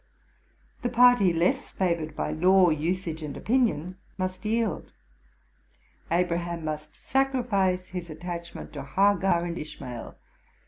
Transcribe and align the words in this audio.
The 0.81 0.89
party 0.89 1.31
less 1.31 1.71
favored 1.71 2.15
by 2.15 2.31
law, 2.31 2.71
usage, 2.71 3.21
and 3.21 3.37
opinion 3.37 3.97
must 4.17 4.45
yield. 4.45 4.93
Abraham 6.09 6.65
must 6.65 6.95
sacrifice 6.95 7.89
his 7.89 8.09
attachment 8.09 8.73
to 8.73 8.81
Hagar 8.83 9.45
and 9.45 9.59
Ishmael. 9.59 10.15